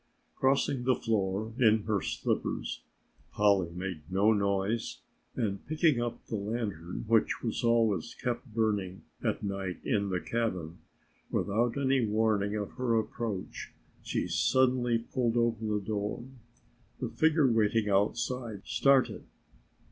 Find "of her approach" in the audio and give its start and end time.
12.55-13.75